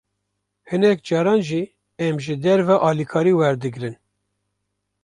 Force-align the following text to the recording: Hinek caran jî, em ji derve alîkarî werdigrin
Hinek 0.69 0.99
caran 1.07 1.39
jî, 1.47 1.63
em 2.05 2.15
ji 2.25 2.35
derve 2.43 2.75
alîkarî 2.89 3.33
werdigrin 3.39 3.95